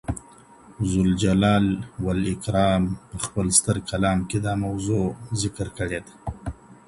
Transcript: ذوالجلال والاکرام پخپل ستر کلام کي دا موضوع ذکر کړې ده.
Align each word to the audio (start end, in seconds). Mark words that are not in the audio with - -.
ذوالجلال 0.91 1.65
والاکرام 2.03 2.83
پخپل 3.11 3.47
ستر 3.57 3.77
کلام 3.89 4.19
کي 4.29 4.39
دا 4.45 4.53
موضوع 4.63 5.05
ذکر 5.41 5.67
کړې 5.77 5.99
ده. 6.05 6.11